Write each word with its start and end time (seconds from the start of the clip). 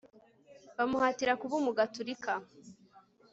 bamuhatira 0.77 1.33
kuba 1.41 1.53
umugatolika 1.61 2.31